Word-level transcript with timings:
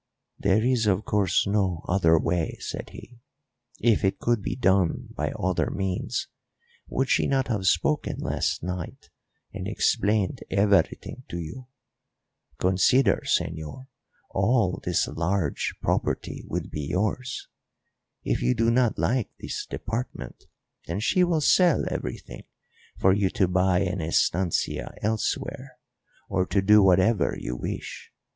"There 0.39 0.63
is, 0.65 0.87
of 0.87 1.05
course, 1.05 1.45
no 1.45 1.85
other 1.87 2.17
way," 2.17 2.57
said 2.59 2.89
he. 2.89 3.19
"If 3.79 4.03
it 4.03 4.17
could 4.17 4.41
be 4.41 4.55
done 4.55 5.09
by 5.15 5.29
other 5.33 5.69
means, 5.69 6.27
would 6.87 7.07
she 7.07 7.27
not 7.27 7.49
have 7.49 7.67
spoken 7.67 8.17
last 8.17 8.63
night 8.63 9.11
and 9.53 9.67
explained 9.67 10.43
everything 10.49 11.21
to 11.29 11.37
you? 11.37 11.67
Consider, 12.57 13.21
señor, 13.25 13.89
all 14.31 14.81
this 14.83 15.07
large 15.07 15.75
property 15.83 16.43
will 16.47 16.65
be 16.67 16.87
yours. 16.89 17.47
If 18.23 18.41
you 18.41 18.55
do 18.55 18.71
not 18.71 18.97
like 18.97 19.29
this 19.39 19.67
department, 19.67 20.45
then 20.87 20.99
she 20.99 21.23
will 21.23 21.41
sell 21.41 21.85
everything 21.91 22.45
for 22.97 23.13
you 23.13 23.29
to 23.29 23.47
buy 23.47 23.81
an 23.81 24.01
estancia 24.01 24.95
elsewhere, 25.03 25.77
or 26.27 26.47
to 26.47 26.63
do 26.63 26.81
whatever 26.81 27.37
you 27.39 27.55
wish. 27.55 28.11